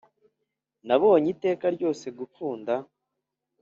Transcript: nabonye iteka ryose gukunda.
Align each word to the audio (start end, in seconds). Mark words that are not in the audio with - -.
nabonye 0.87 1.27
iteka 1.35 1.65
ryose 1.75 2.05
gukunda. 2.17 2.73